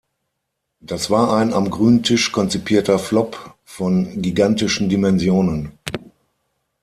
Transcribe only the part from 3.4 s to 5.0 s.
von gigantischen